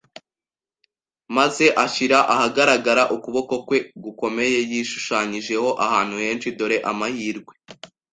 [1.35, 4.57] maze ashyira ahagaragara ukuboko kwe gukomeye.
[4.71, 6.47] Yishushanyijeho ahantu henshi.
[6.57, 7.53] “Dore amahirwe.”